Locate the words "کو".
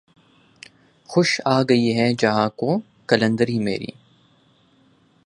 2.49-2.79